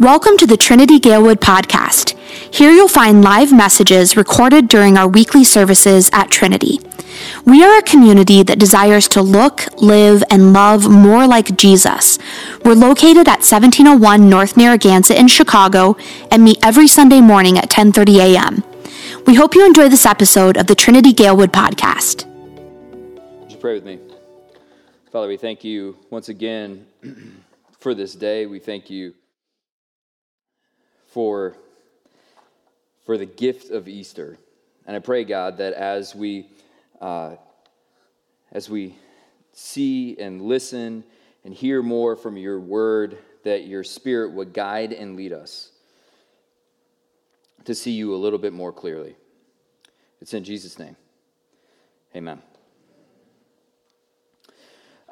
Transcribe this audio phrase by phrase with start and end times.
[0.00, 2.18] Welcome to the Trinity Galewood podcast.
[2.52, 6.80] Here you'll find live messages recorded during our weekly services at Trinity.
[7.46, 12.18] We are a community that desires to look, live, and love more like Jesus.
[12.64, 15.96] We're located at 1701 North Narragansett in Chicago
[16.28, 18.64] and meet every Sunday morning at 10:30 a.m.
[19.26, 22.26] We hope you enjoy this episode of the Trinity Galewood podcast.
[23.42, 24.00] Would you pray with me?
[25.12, 26.84] Father, we thank you once again
[27.78, 28.46] for this day.
[28.46, 29.14] We thank you
[31.14, 31.56] for,
[33.06, 34.36] for the gift of Easter.
[34.84, 36.48] And I pray, God, that as we,
[37.00, 37.36] uh,
[38.50, 38.96] as we
[39.52, 41.04] see and listen
[41.44, 45.70] and hear more from your word, that your spirit would guide and lead us
[47.64, 49.14] to see you a little bit more clearly.
[50.20, 50.96] It's in Jesus' name.
[52.16, 52.42] Amen.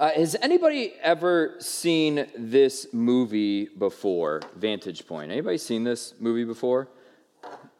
[0.02, 4.40] Uh, has anybody ever seen this movie before?
[4.56, 5.30] Vantage Point.
[5.30, 6.88] Anybody seen this movie before?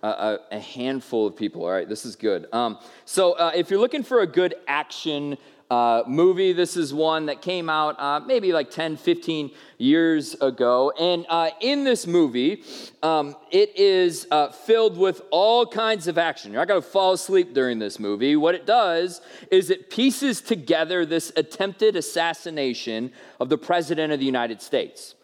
[0.05, 1.65] Uh, a, a, handful of people.
[1.65, 2.47] All right, this is good.
[2.53, 5.37] Um, so, uh, if you're looking for a good action
[5.73, 6.53] uh, movie.
[6.53, 10.93] This is one that came out uh, maybe like 10, 15 years ago.
[11.01, 12.63] And uh, in this movie,
[13.03, 16.53] um, it is uh, filled with all kinds of action.
[16.53, 18.37] You're not going to fall asleep during this movie.
[18.37, 24.27] What it does is it pieces together this attempted assassination of the President of the
[24.27, 25.15] United States.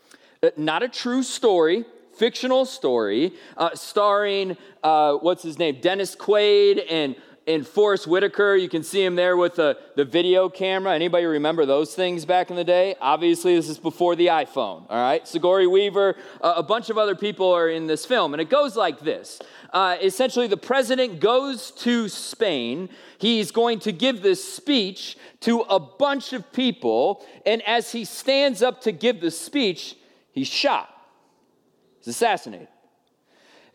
[0.42, 3.32] Uh, not a true story fictional story
[3.74, 7.14] starring what's his name dennis quaid and
[7.48, 10.94] in Forest Whitaker, you can see him there with the, the video camera.
[10.94, 12.94] Anybody remember those things back in the day?
[13.00, 15.26] Obviously, this is before the iPhone, all right?
[15.26, 18.34] Sigourney Weaver, uh, a bunch of other people are in this film.
[18.34, 19.40] And it goes like this
[19.72, 22.90] uh, Essentially, the president goes to Spain.
[23.16, 27.24] He's going to give this speech to a bunch of people.
[27.46, 29.96] And as he stands up to give the speech,
[30.32, 30.94] he's shot,
[32.00, 32.68] he's assassinated.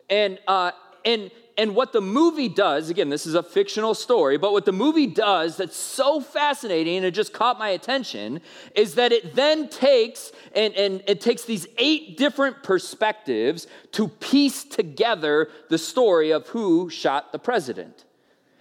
[0.08, 0.70] And, uh,
[1.04, 4.72] and and what the movie does, again, this is a fictional story, but what the
[4.72, 8.40] movie does that's so fascinating and it just caught my attention
[8.74, 14.64] is that it then takes and, and it takes these eight different perspectives to piece
[14.64, 18.04] together the story of who shot the president.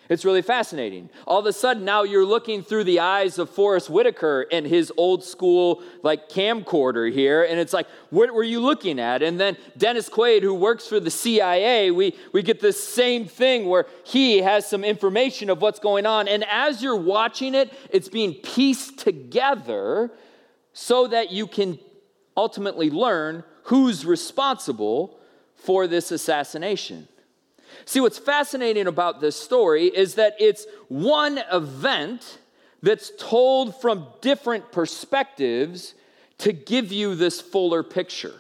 [0.10, 1.10] It's really fascinating.
[1.26, 4.92] All of a sudden, now you're looking through the eyes of Forest Whitaker and his
[4.98, 9.24] old school like camcorder here, and it's like, what were you looking at?
[9.24, 13.68] And then Dennis Quaid, who works for the CIA, we, we get this same thing
[13.70, 16.28] where he has some information of what's going on.
[16.28, 20.12] And as you're watching it, it's being pieced together
[20.74, 21.80] so that you can
[22.36, 25.18] ultimately learn who's responsible
[25.56, 27.08] for this assassination.
[27.86, 32.40] See, what's fascinating about this story is that it's one event
[32.82, 35.96] that's told from different perspectives
[36.40, 38.36] to give you this fuller picture.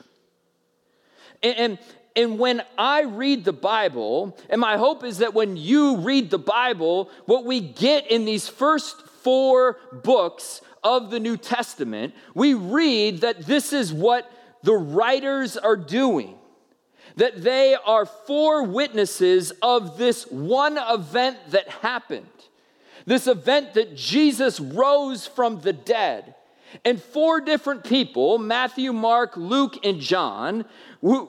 [1.41, 1.79] And, and,
[2.15, 6.39] and, when I read the Bible, and my hope is that when you read the
[6.39, 13.21] Bible, what we get in these first four books of the New Testament, we read
[13.21, 14.29] that this is what
[14.63, 16.35] the writers are doing
[17.15, 22.27] that they are four witnesses of this one event that happened.
[23.05, 26.35] This event that Jesus rose from the dead.
[26.85, 30.65] And four different people Matthew, Mark, Luke, and John,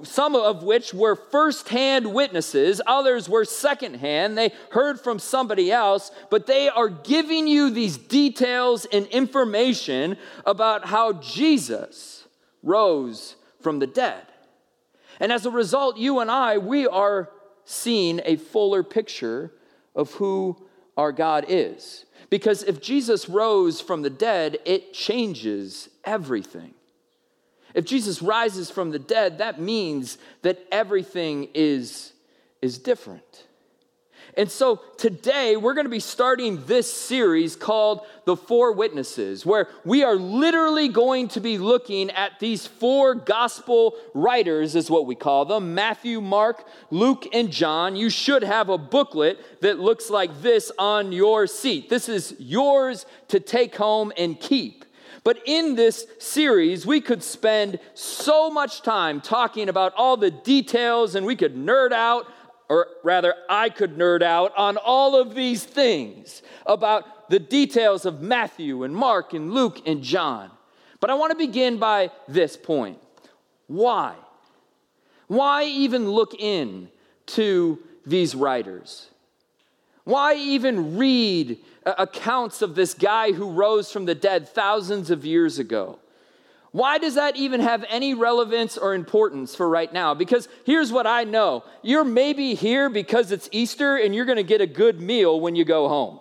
[0.02, 4.38] some of which were firsthand witnesses, others were secondhand.
[4.38, 10.16] They heard from somebody else, but they are giving you these details and information
[10.46, 12.26] about how Jesus
[12.62, 14.22] rose from the dead.
[15.20, 17.30] And as a result, you and I, we are
[17.64, 19.52] seeing a fuller picture
[19.94, 20.56] of who
[20.96, 22.04] our God is.
[22.30, 26.74] Because if Jesus rose from the dead, it changes everything.
[27.74, 32.12] If Jesus rises from the dead, that means that everything is,
[32.62, 33.46] is different.
[34.36, 39.68] And so today we're going to be starting this series called The Four Witnesses, where
[39.84, 45.14] we are literally going to be looking at these four gospel writers, is what we
[45.14, 47.94] call them Matthew, Mark, Luke, and John.
[47.94, 51.88] You should have a booklet that looks like this on your seat.
[51.88, 54.84] This is yours to take home and keep.
[55.22, 61.14] But in this series, we could spend so much time talking about all the details
[61.14, 62.26] and we could nerd out
[62.74, 68.20] or rather, I could nerd out on all of these things about the details of
[68.20, 70.50] Matthew and Mark and Luke and John.
[70.98, 72.98] But I want to begin by this point
[73.68, 74.16] why?
[75.28, 76.88] Why even look in
[77.26, 79.08] to these writers?
[80.02, 85.60] Why even read accounts of this guy who rose from the dead thousands of years
[85.60, 86.00] ago?
[86.74, 90.12] Why does that even have any relevance or importance for right now?
[90.12, 94.42] Because here's what I know you're maybe here because it's Easter and you're going to
[94.42, 96.18] get a good meal when you go home.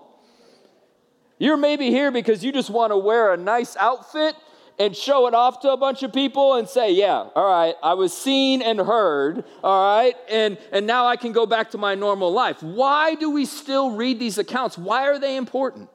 [1.39, 4.35] You're maybe here because you just want to wear a nice outfit
[4.77, 7.95] and show it off to a bunch of people and say, Yeah, all right, I
[7.95, 11.95] was seen and heard, all right, and, and now I can go back to my
[11.95, 12.61] normal life.
[12.61, 14.77] Why do we still read these accounts?
[14.77, 15.89] Why are they important?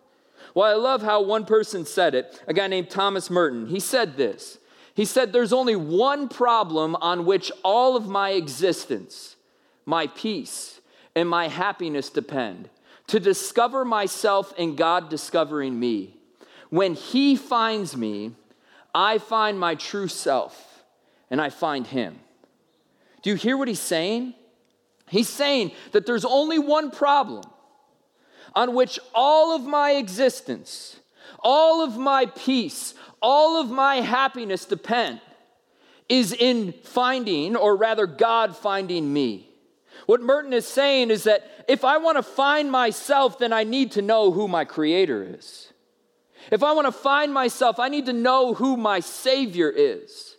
[0.54, 3.66] Well, I love how one person said it, a guy named Thomas Merton.
[3.66, 4.58] He said this
[4.94, 9.36] He said, There's only one problem on which all of my existence,
[9.84, 10.80] my peace,
[11.14, 12.70] and my happiness depend
[13.08, 16.14] to discover myself and God discovering me.
[16.70, 18.32] When He finds me,
[18.94, 20.84] I find my true self
[21.30, 22.18] and I find Him.
[23.22, 24.34] Do you hear what He's saying?
[25.08, 27.44] He's saying that there's only one problem
[28.54, 30.96] on which all of my existence,
[31.40, 35.20] all of my peace, all of my happiness depend
[36.08, 39.48] is in finding, or rather, God finding me.
[40.06, 43.92] What Merton is saying is that if I want to find myself, then I need
[43.92, 45.72] to know who my Creator is.
[46.50, 50.36] If I want to find myself, I need to know who my Savior is.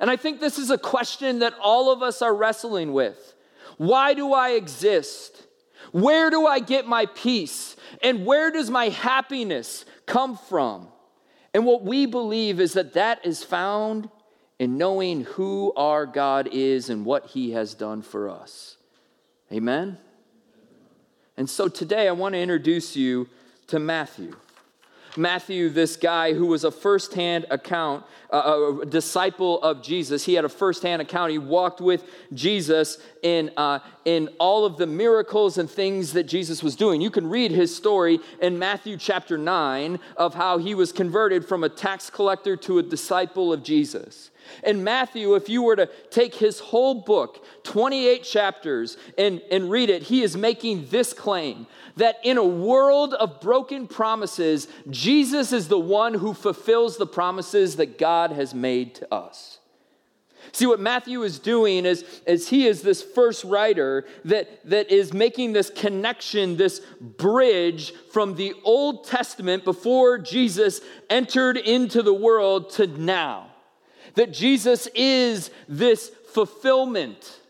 [0.00, 3.34] And I think this is a question that all of us are wrestling with.
[3.76, 5.46] Why do I exist?
[5.92, 7.76] Where do I get my peace?
[8.02, 10.88] And where does my happiness come from?
[11.52, 14.08] And what we believe is that that is found
[14.58, 18.76] in knowing who our God is and what He has done for us.
[19.52, 19.98] Amen?
[21.36, 23.28] And so today I want to introduce you
[23.68, 24.36] to Matthew.
[25.16, 30.44] Matthew, this guy who was a firsthand account, uh, a disciple of Jesus, he had
[30.44, 31.32] a firsthand account.
[31.32, 36.62] He walked with Jesus in, uh, in all of the miracles and things that Jesus
[36.62, 37.00] was doing.
[37.00, 41.64] You can read his story in Matthew chapter 9 of how he was converted from
[41.64, 44.30] a tax collector to a disciple of Jesus.
[44.64, 49.90] In Matthew, if you were to take his whole book, 28 chapters, and, and read
[49.90, 51.66] it, he is making this claim
[51.96, 57.76] that in a world of broken promises, Jesus is the one who fulfills the promises
[57.76, 59.60] that God has made to us.
[60.52, 65.12] See, what Matthew is doing is, is he is this first writer that, that is
[65.12, 72.70] making this connection, this bridge from the Old Testament before Jesus entered into the world
[72.70, 73.49] to now.
[74.14, 77.40] That Jesus is this fulfillment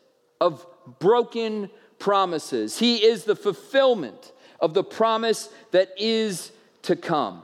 [0.40, 0.66] of
[0.98, 2.78] broken promises.
[2.78, 6.52] He is the fulfillment of the promise that is
[6.82, 7.42] to come.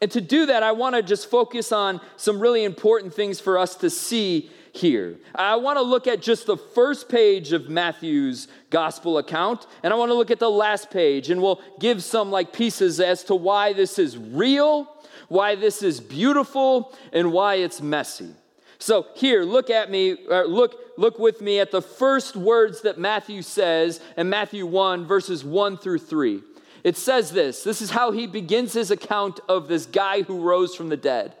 [0.00, 3.58] And to do that, I want to just focus on some really important things for
[3.58, 5.16] us to see here.
[5.34, 9.96] I want to look at just the first page of Matthew's gospel account, and I
[9.96, 13.34] want to look at the last page, and we'll give some like pieces as to
[13.34, 14.86] why this is real,
[15.28, 18.34] why this is beautiful, and why it's messy.
[18.78, 23.42] So here, look at me, look, look with me at the first words that Matthew
[23.42, 26.42] says in Matthew 1, verses 1 through 3.
[26.84, 30.74] It says this this is how he begins his account of this guy who rose
[30.74, 31.34] from the dead.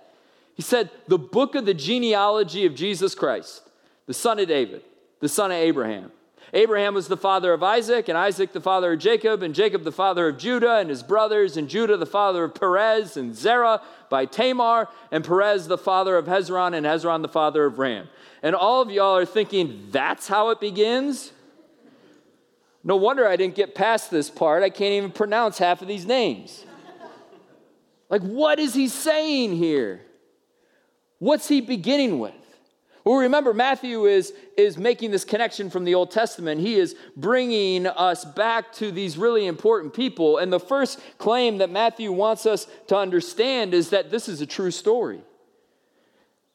[0.54, 3.62] He said, The book of the genealogy of Jesus Christ,
[4.06, 4.82] the son of David,
[5.20, 6.10] the son of Abraham.
[6.52, 9.92] Abraham was the father of Isaac, and Isaac the father of Jacob, and Jacob the
[9.92, 14.26] father of Judah and his brothers, and Judah the father of Perez and Zerah by
[14.26, 18.08] Tamar, and Perez the father of Hezron, and Hezron the father of Ram.
[18.42, 21.32] And all of y'all are thinking, that's how it begins?
[22.84, 24.62] No wonder I didn't get past this part.
[24.62, 26.64] I can't even pronounce half of these names.
[28.08, 30.02] like, what is he saying here?
[31.18, 32.45] What's he beginning with?
[33.06, 36.60] Well, remember, Matthew is, is making this connection from the Old Testament.
[36.60, 40.38] He is bringing us back to these really important people.
[40.38, 44.46] And the first claim that Matthew wants us to understand is that this is a
[44.46, 45.20] true story.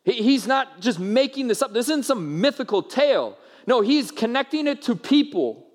[0.03, 3.37] He, he's not just making this up, this isn't some mythical tale.
[3.65, 5.65] No, he's connecting it to people.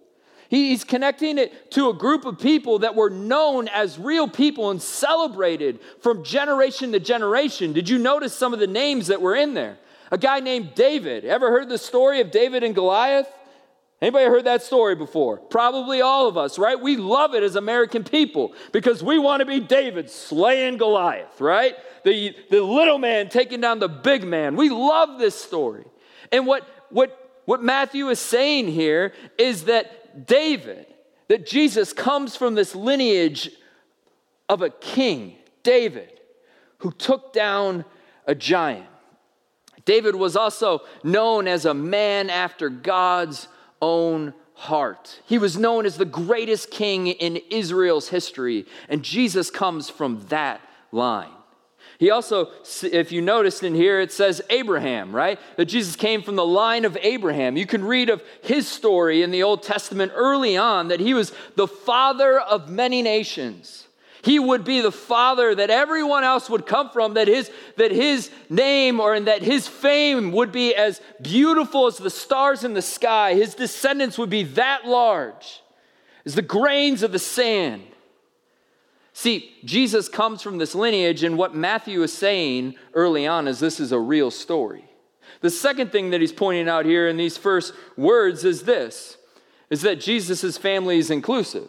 [0.51, 4.83] He's connecting it to a group of people that were known as real people and
[4.83, 7.73] celebrated from generation to generation.
[7.73, 9.79] Did you notice some of the names that were in there?
[10.11, 11.25] A guy named David.
[11.25, 13.29] Ever heard the story of David and Goliath?
[14.01, 15.39] Anybody heard that story before?
[15.39, 16.79] Probably all of us, right?
[16.79, 21.75] We love it as American people because we want to be David slaying Goliath, right?
[22.05, 24.55] The, the little man taking down the big man.
[24.55, 25.85] We love this story.
[26.31, 30.87] And what, what, what Matthew is saying here is that David,
[31.29, 33.51] that Jesus comes from this lineage
[34.49, 36.21] of a king, David,
[36.79, 37.87] who took down
[38.27, 38.87] a giant.
[39.87, 43.49] David was also known as a man after God's
[43.81, 45.21] own heart.
[45.27, 50.61] He was known as the greatest king in Israel's history, and Jesus comes from that
[50.93, 51.31] line.
[51.99, 52.51] He also,
[52.83, 55.39] if you noticed in here, it says Abraham, right?
[55.57, 57.57] That Jesus came from the line of Abraham.
[57.57, 61.33] You can read of his story in the Old Testament early on that he was
[61.55, 63.87] the father of many nations.
[64.23, 68.31] He would be the father that everyone else would come from, that his, that his
[68.49, 73.35] name or that his fame would be as beautiful as the stars in the sky.
[73.35, 75.63] His descendants would be that large
[76.25, 77.83] as the grains of the sand.
[79.13, 83.81] See, Jesus comes from this lineage, and what Matthew is saying early on is this
[83.81, 84.85] is a real story.
[85.41, 89.17] The second thing that he's pointing out here in these first words is this
[89.69, 91.69] is that Jesus' family is inclusive.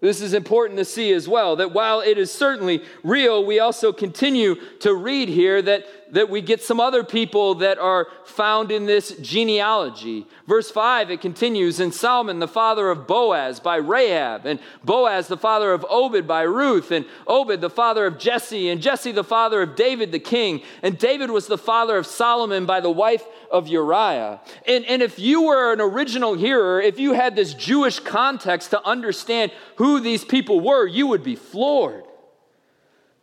[0.00, 3.92] This is important to see as well that while it is certainly real, we also
[3.92, 8.86] continue to read here that that we get some other people that are found in
[8.86, 10.26] this genealogy.
[10.46, 15.36] Verse 5, it continues, and Solomon, the father of Boaz by Rahab, and Boaz, the
[15.36, 19.62] father of Obed by Ruth, and Obed, the father of Jesse, and Jesse, the father
[19.62, 23.68] of David the king, and David was the father of Solomon by the wife of
[23.68, 24.40] Uriah.
[24.66, 28.84] And, and if you were an original hearer, if you had this Jewish context to
[28.86, 32.04] understand who these people were, you would be floored.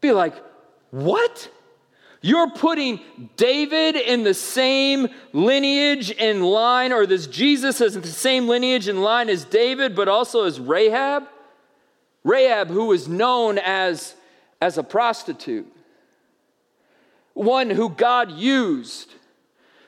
[0.02, 0.36] Be like,
[0.92, 1.50] what?
[2.22, 3.00] You're putting
[3.36, 9.02] David in the same lineage and line, or this Jesus as the same lineage and
[9.02, 11.24] line as David, but also as Rahab.
[12.24, 14.16] Rahab, who was known as,
[14.60, 15.72] as a prostitute,
[17.34, 19.14] one who God used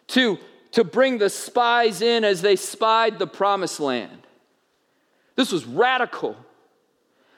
[0.07, 0.37] to,
[0.71, 4.21] to bring the spies in as they spied the promised land.
[5.35, 6.37] This was radical.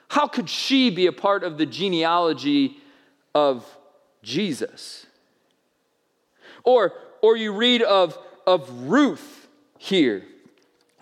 [0.08, 2.76] How could she be a part of the genealogy
[3.34, 3.64] of
[4.22, 5.06] Jesus.
[6.64, 9.48] Or, or you read of, of Ruth
[9.78, 10.24] here,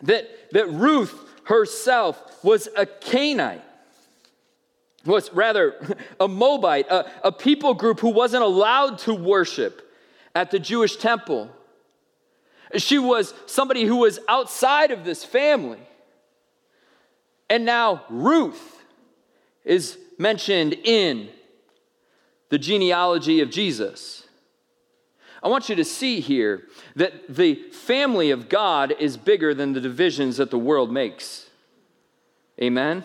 [0.03, 3.65] that, that Ruth herself was a Canaanite,
[5.05, 5.75] was rather
[6.21, 9.83] a Moabite, a, a people group who wasn't allowed to worship
[10.35, 11.51] at the Jewish temple.
[12.77, 15.81] She was somebody who was outside of this family.
[17.49, 18.85] And now Ruth
[19.65, 21.29] is mentioned in
[22.51, 24.25] the genealogy of Jesus.
[25.43, 26.65] I want you to see here
[26.97, 31.49] that the family of God is bigger than the divisions that the world makes.
[32.61, 33.05] Amen?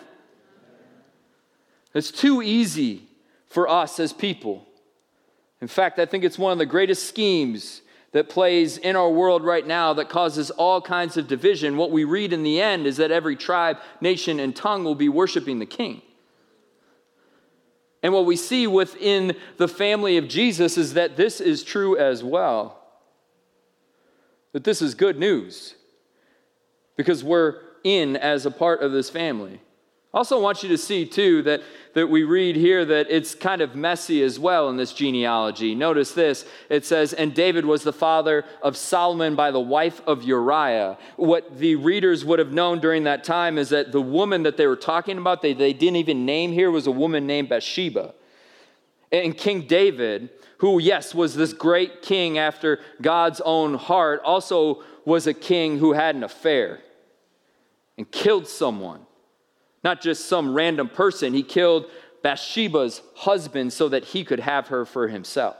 [1.94, 3.04] It's too easy
[3.46, 4.66] for us as people.
[5.62, 7.80] In fact, I think it's one of the greatest schemes
[8.12, 11.78] that plays in our world right now that causes all kinds of division.
[11.78, 15.08] What we read in the end is that every tribe, nation, and tongue will be
[15.08, 16.02] worshiping the king.
[18.06, 22.22] And what we see within the family of Jesus is that this is true as
[22.22, 22.80] well.
[24.52, 25.74] That this is good news
[26.96, 29.60] because we're in as a part of this family.
[30.16, 31.60] I also want you to see, too, that,
[31.92, 35.74] that we read here that it's kind of messy as well in this genealogy.
[35.74, 40.22] Notice this it says, And David was the father of Solomon by the wife of
[40.22, 40.96] Uriah.
[41.16, 44.66] What the readers would have known during that time is that the woman that they
[44.66, 48.14] were talking about, they, they didn't even name here, was a woman named Bathsheba.
[49.12, 55.26] And King David, who, yes, was this great king after God's own heart, also was
[55.26, 56.80] a king who had an affair
[57.98, 59.05] and killed someone
[59.86, 61.32] not just some random person.
[61.32, 61.88] He killed
[62.24, 65.56] Bathsheba's husband so that he could have her for himself.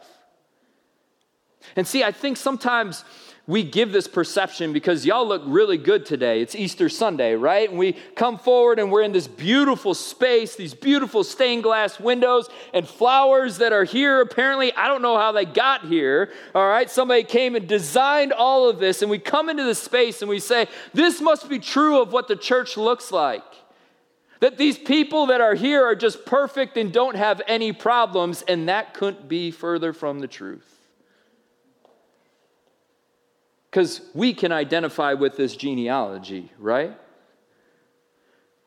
[1.77, 3.05] And see, I think sometimes
[3.47, 6.41] we give this perception because y'all look really good today.
[6.41, 7.71] It's Easter Sunday, right?
[7.71, 12.49] And we come forward and we're in this beautiful space, these beautiful stained glass windows
[12.75, 14.21] and flowers that are here.
[14.21, 16.33] Apparently, I don't know how they got here.
[16.53, 20.21] All right, somebody came and designed all of this, and we come into the space
[20.21, 23.45] and we say, This must be true of what the church looks like.
[24.41, 28.69] That these people that are here are just perfect and don't have any problems, and
[28.69, 30.79] that couldn't be further from the truth.
[33.71, 36.97] Because we can identify with this genealogy, right?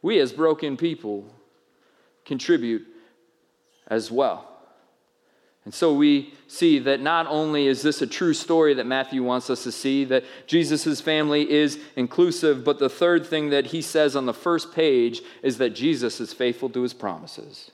[0.01, 1.25] We, as broken people,
[2.25, 2.87] contribute
[3.87, 4.48] as well.
[5.69, 9.51] And so we see that not only is this a true story that Matthew wants
[9.51, 14.15] us to see, that Jesus' family is inclusive, but the third thing that he says
[14.15, 17.69] on the first page is that Jesus is faithful to his promises.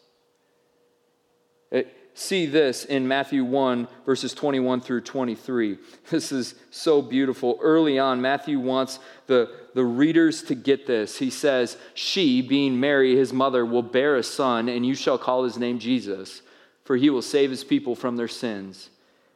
[1.73, 1.83] Uh,
[2.13, 5.77] see this in Matthew 1, verses 21 through 23.
[6.09, 7.57] This is so beautiful.
[7.61, 11.19] Early on, Matthew wants the, the readers to get this.
[11.19, 15.45] He says, She, being Mary, his mother, will bear a son, and you shall call
[15.45, 16.41] his name Jesus
[16.86, 18.89] for he will save his people from their sins.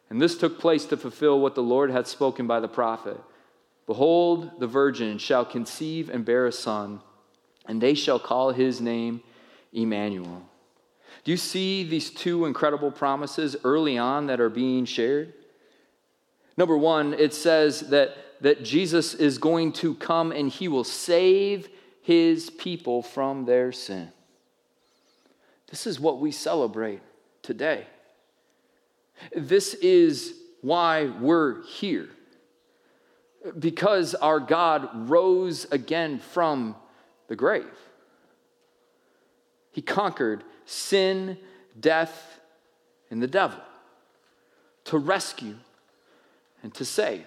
[0.10, 3.20] And this took place to fulfill what the Lord had spoken by the prophet
[3.86, 7.02] Behold, the virgin shall conceive and bear a son,
[7.66, 9.22] and they shall call his name
[9.74, 10.48] Emmanuel.
[11.24, 15.34] Do you see these two incredible promises early on that are being shared?
[16.56, 21.68] Number one, it says that, that Jesus is going to come and he will save
[22.04, 24.12] his people from their sin.
[25.72, 27.02] This is what we celebrate
[27.42, 27.86] today.
[29.36, 32.10] This is why we're here.
[33.58, 36.76] Because our God rose again from
[37.28, 37.66] the grave.
[39.72, 41.38] He conquered sin,
[41.80, 42.40] death,
[43.10, 43.60] and the devil
[44.86, 45.56] to rescue
[46.64, 47.26] and to save.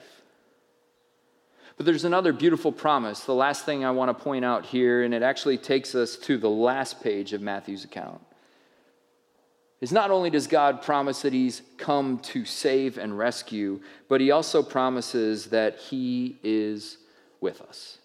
[1.76, 5.14] But there's another beautiful promise, the last thing I want to point out here, and
[5.14, 8.20] it actually takes us to the last page of Matthew's account.
[9.82, 14.30] Is not only does God promise that He's come to save and rescue, but He
[14.30, 16.98] also promises that He is
[17.40, 17.98] with us.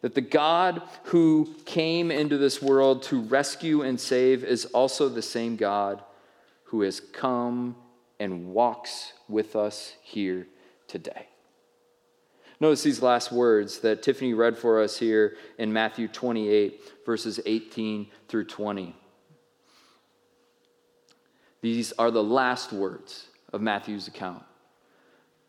[0.00, 5.22] That the God who came into this world to rescue and save is also the
[5.22, 6.02] same God
[6.64, 7.76] who has come
[8.18, 10.48] and walks with us here
[10.88, 11.28] today.
[12.58, 18.08] Notice these last words that Tiffany read for us here in Matthew 28, verses 18
[18.26, 18.96] through 20.
[21.60, 24.42] These are the last words of Matthew's account.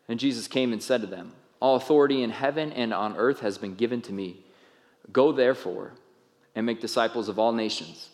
[0.08, 3.58] And Jesus came and said to them, All authority in heaven and on earth has
[3.58, 4.44] been given to me.
[5.12, 5.92] Go therefore
[6.54, 8.08] and make disciples of all nations,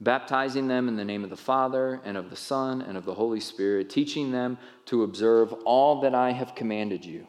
[0.00, 3.14] baptizing them in the name of the Father and of the Son and of the
[3.14, 4.56] Holy Spirit, teaching them
[4.86, 7.26] to observe all that I have commanded you.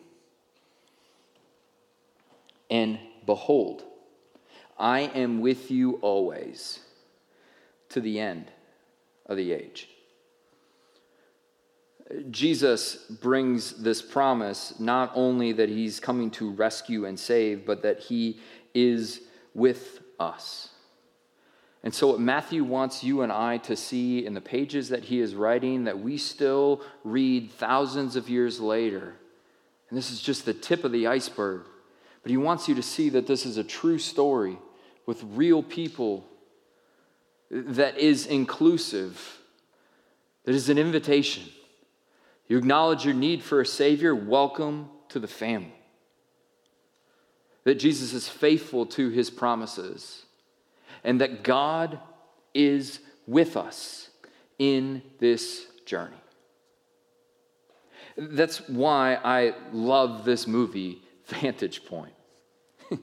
[2.70, 3.84] And behold,
[4.78, 6.82] I am with you always
[7.90, 8.52] to the end
[9.28, 9.90] of the age.
[12.32, 18.00] Jesus brings this promise not only that he's coming to rescue and save, but that
[18.00, 18.40] he
[18.74, 19.22] is
[19.54, 20.70] with us.
[21.84, 25.20] And so, what Matthew wants you and I to see in the pages that he
[25.20, 29.16] is writing, that we still read thousands of years later,
[29.90, 31.64] and this is just the tip of the iceberg,
[32.24, 34.58] but he wants you to see that this is a true story
[35.06, 36.26] with real people
[37.50, 39.40] that is inclusive,
[40.44, 41.44] that is an invitation.
[42.48, 45.74] You acknowledge your need for a Savior, welcome to the family.
[47.64, 50.26] That Jesus is faithful to his promises,
[51.04, 52.00] and that God
[52.54, 54.10] is with us
[54.58, 56.16] in this journey.
[58.18, 62.14] That's why I love this movie, Vantage Point.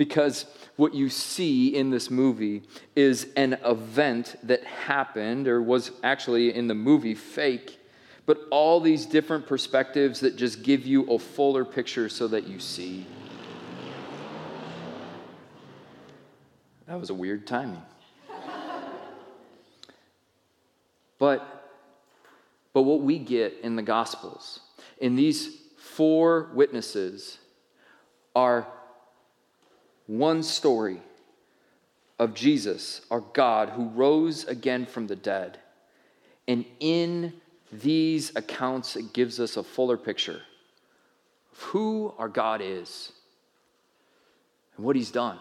[0.00, 2.62] because what you see in this movie
[2.96, 7.78] is an event that happened or was actually in the movie fake,
[8.24, 12.58] but all these different perspectives that just give you a fuller picture so that you
[12.58, 13.04] see.
[16.86, 17.82] That was a weird timing.
[21.18, 21.74] but,
[22.72, 24.60] but what we get in the Gospels,
[24.96, 27.36] in these four witnesses,
[28.34, 28.66] are
[30.10, 31.00] one story
[32.18, 35.58] of Jesus, our God, who rose again from the dead.
[36.48, 37.34] And in
[37.72, 40.42] these accounts, it gives us a fuller picture
[41.52, 43.12] of who our God is
[44.76, 45.38] and what he's done.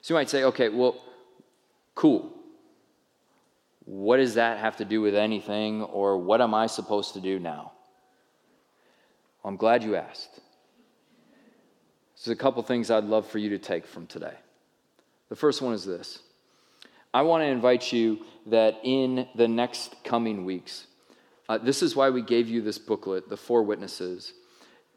[0.00, 1.02] So you might say, okay, well,
[1.96, 2.32] cool.
[3.84, 7.40] What does that have to do with anything, or what am I supposed to do
[7.40, 7.72] now?
[9.44, 10.38] I'm glad you asked.
[12.22, 14.34] There's a couple things I'd love for you to take from today.
[15.30, 16.20] The first one is this
[17.14, 20.86] I want to invite you that in the next coming weeks,
[21.48, 24.34] uh, this is why we gave you this booklet, The Four Witnesses.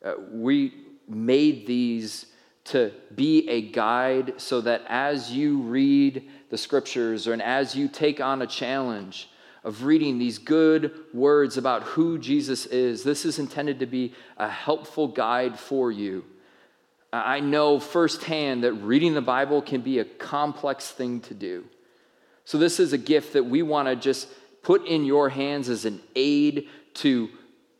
[0.03, 0.73] Uh, we
[1.07, 2.25] made these
[2.65, 7.87] to be a guide so that as you read the scriptures or and as you
[7.87, 9.29] take on a challenge
[9.63, 14.49] of reading these good words about who Jesus is, this is intended to be a
[14.49, 16.25] helpful guide for you
[17.13, 21.63] I know firsthand that reading the Bible can be a complex thing to do.
[22.43, 24.27] So, this is a gift that we want to just
[24.63, 27.29] put in your hands as an aid to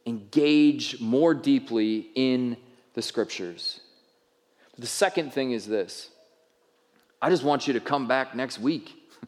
[0.05, 2.57] engage more deeply in
[2.93, 3.79] the scriptures.
[4.77, 6.11] The second thing is this
[7.19, 8.93] I just want you to come back next week.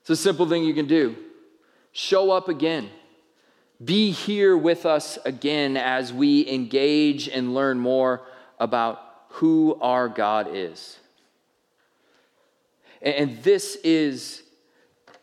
[0.00, 1.14] It's a simple thing you can do.
[1.92, 2.90] Show up again.
[3.84, 8.22] Be here with us again as we engage and learn more
[8.62, 10.98] about who our God is.
[13.00, 14.42] And this is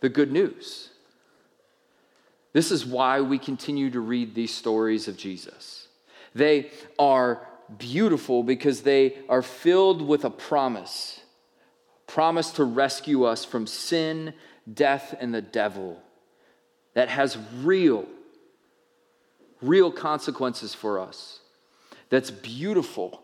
[0.02, 0.90] the good news.
[2.52, 5.88] This is why we continue to read these stories of Jesus.
[6.36, 7.48] They are
[7.78, 11.20] beautiful because they are filled with a promise
[12.10, 14.34] promise to rescue us from sin,
[14.72, 16.02] death, and the devil,
[16.96, 18.06] that has real,
[19.62, 21.40] real consequences for us,
[22.10, 23.22] that's beautiful,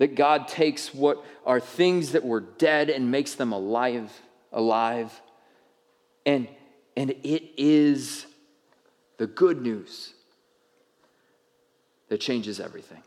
[0.00, 4.10] that God takes what are things that were dead and makes them alive,
[4.50, 5.20] alive.
[6.24, 6.48] And,
[6.96, 8.24] and it is
[9.18, 10.14] the good news
[12.08, 13.02] that changes everything.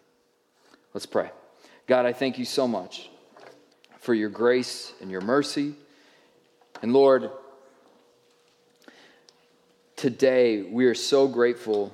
[0.94, 1.32] Let's pray.
[1.88, 3.10] God, I thank you so much
[3.98, 5.74] for your grace and your mercy.
[6.84, 7.32] And Lord,
[9.96, 11.92] today we are so grateful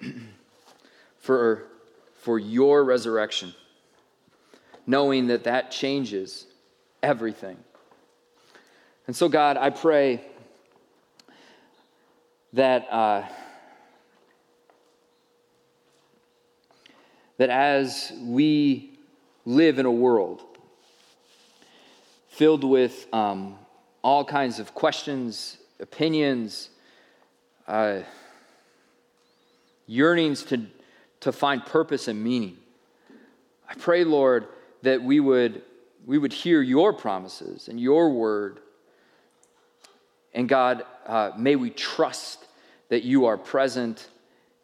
[1.20, 1.62] for,
[2.18, 3.54] for your resurrection,
[4.86, 6.46] knowing that that changes
[7.02, 7.56] everything.
[9.06, 10.20] And so, God, I pray
[12.52, 12.86] that.
[12.90, 13.22] Uh,
[17.42, 18.96] that as we
[19.44, 20.42] live in a world
[22.28, 23.58] filled with um,
[24.04, 26.70] all kinds of questions, opinions,
[27.66, 27.98] uh,
[29.88, 30.64] yearnings to,
[31.18, 32.56] to find purpose and meaning,
[33.68, 34.46] I pray, Lord,
[34.82, 35.62] that we would,
[36.04, 38.60] we would hear your promises and your word.
[40.34, 42.44] And God, uh, may we trust
[42.88, 44.08] that you are present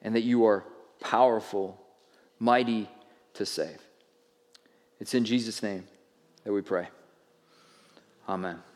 [0.02, 0.64] and that you are
[1.00, 1.80] powerful
[2.38, 2.88] mighty
[3.34, 3.78] to save.
[5.00, 5.84] It's in Jesus' name
[6.44, 6.88] that we pray.
[8.28, 8.67] Amen.